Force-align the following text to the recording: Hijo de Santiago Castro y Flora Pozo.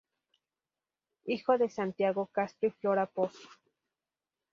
Hijo 1.25 1.59
de 1.59 1.69
Santiago 1.69 2.25
Castro 2.31 2.69
y 2.69 2.71
Flora 2.71 3.05
Pozo. 3.05 3.47